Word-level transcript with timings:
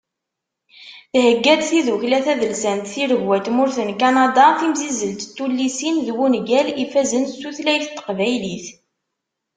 Thegga-d 1.23 1.61
tiddukla 1.69 2.19
tadelsant 2.25 2.89
Tiregwa 2.93 3.37
n 3.39 3.43
tmurt 3.45 3.77
n 3.87 3.89
Kanada 4.01 4.45
timsizzelt 4.59 5.21
n 5.25 5.29
tullisin 5.35 5.95
d 6.05 6.07
wungal 6.17 6.67
ifazen 6.83 7.23
s 7.31 7.33
tutlayt 7.41 7.85
n 7.89 7.91
teqbaylit 7.97 8.67